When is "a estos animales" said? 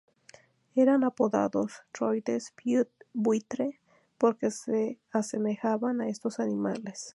6.01-7.09